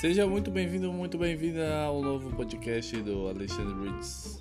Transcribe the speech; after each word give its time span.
Seja 0.00 0.28
muito 0.28 0.48
bem-vindo, 0.48 0.92
muito 0.92 1.18
bem-vinda 1.18 1.82
ao 1.82 2.00
novo 2.00 2.30
podcast 2.36 2.96
do 3.02 3.26
Alexandre 3.26 3.74
Brits. 3.74 4.40